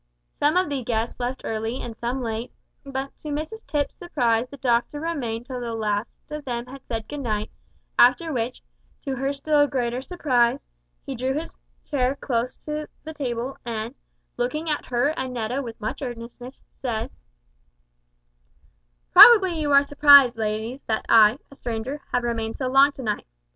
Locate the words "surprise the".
3.99-4.57